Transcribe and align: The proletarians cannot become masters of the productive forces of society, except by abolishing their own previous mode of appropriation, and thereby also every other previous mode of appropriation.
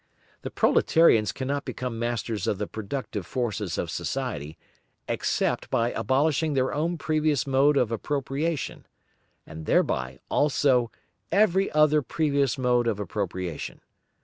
The 0.41 0.49
proletarians 0.49 1.31
cannot 1.31 1.63
become 1.63 1.99
masters 1.99 2.47
of 2.47 2.57
the 2.57 2.65
productive 2.65 3.23
forces 3.23 3.77
of 3.77 3.91
society, 3.91 4.57
except 5.07 5.69
by 5.69 5.91
abolishing 5.91 6.53
their 6.55 6.73
own 6.73 6.97
previous 6.97 7.45
mode 7.45 7.77
of 7.77 7.91
appropriation, 7.91 8.87
and 9.45 9.67
thereby 9.67 10.17
also 10.27 10.89
every 11.31 11.71
other 11.71 12.01
previous 12.01 12.57
mode 12.57 12.87
of 12.87 12.99
appropriation. 12.99 13.79